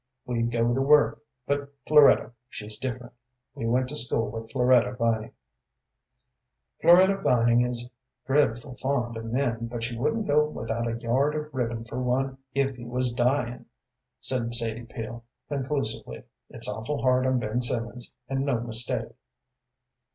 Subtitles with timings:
[0.25, 3.13] We'd go to work; but Floretta, she's different.
[3.53, 5.33] We went to school with Floretta Vining."
[6.81, 7.87] "Floretta Vining is
[8.25, 12.39] dreadful fond of men, but she wouldn't go without a yard of ribbon for one
[12.55, 13.67] if he was dying,"
[14.19, 16.23] said Sadie Peel, conclusively.
[16.49, 19.11] "It's awful hard on Ben Simmons, and no mistake."